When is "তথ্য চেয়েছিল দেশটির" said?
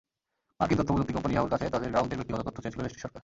2.45-3.03